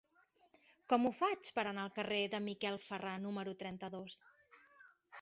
[0.93, 4.21] Com ho faig per anar al carrer de Miquel Ferrà número trenta-dos?